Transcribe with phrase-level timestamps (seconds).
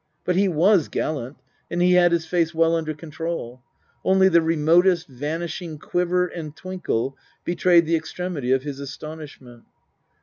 [0.25, 1.37] But he was gallant,
[1.69, 3.61] and he had his face well under control.
[4.03, 9.65] Only the remotest, vanishing quiver and twinkle betrayed the extremity of his astonishment.